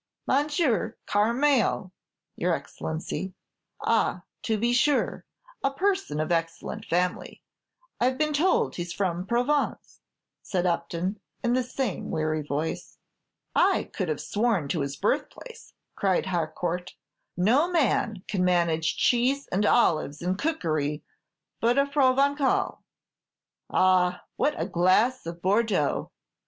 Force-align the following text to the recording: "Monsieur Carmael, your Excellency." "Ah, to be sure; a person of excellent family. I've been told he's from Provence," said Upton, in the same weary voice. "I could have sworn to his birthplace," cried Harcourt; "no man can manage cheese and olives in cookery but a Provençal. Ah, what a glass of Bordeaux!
"Monsieur 0.25 0.97
Carmael, 1.05 1.91
your 2.35 2.55
Excellency." 2.55 3.35
"Ah, 3.81 4.23
to 4.41 4.57
be 4.57 4.73
sure; 4.73 5.25
a 5.63 5.69
person 5.69 6.19
of 6.19 6.31
excellent 6.31 6.85
family. 6.85 7.43
I've 7.99 8.17
been 8.17 8.33
told 8.33 8.75
he's 8.77 8.91
from 8.91 9.27
Provence," 9.27 9.99
said 10.41 10.65
Upton, 10.65 11.19
in 11.43 11.53
the 11.53 11.61
same 11.61 12.09
weary 12.09 12.41
voice. 12.41 12.97
"I 13.55 13.91
could 13.93 14.09
have 14.09 14.19
sworn 14.19 14.67
to 14.69 14.81
his 14.81 14.95
birthplace," 14.95 15.71
cried 15.95 16.25
Harcourt; 16.25 16.95
"no 17.37 17.69
man 17.69 18.23
can 18.27 18.43
manage 18.43 18.97
cheese 18.97 19.45
and 19.51 19.67
olives 19.67 20.19
in 20.23 20.33
cookery 20.35 21.03
but 21.59 21.77
a 21.77 21.85
Provençal. 21.85 22.79
Ah, 23.69 24.23
what 24.35 24.59
a 24.59 24.65
glass 24.65 25.27
of 25.27 25.43
Bordeaux! 25.43 26.09